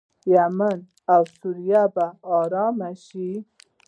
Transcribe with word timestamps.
یمن 0.33 0.77
او 1.13 1.21
سوریه 1.37 1.83
به 1.93 2.05
ارام 2.39 2.77
شي. 3.05 3.29